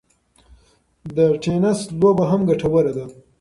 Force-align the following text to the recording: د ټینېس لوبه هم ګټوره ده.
د 1.15 1.17
ټینېس 1.43 1.79
لوبه 1.99 2.25
هم 2.31 2.41
ګټوره 2.49 2.91
ده. 2.97 3.05